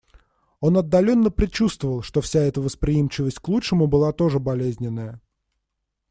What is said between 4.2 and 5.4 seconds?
болезненная.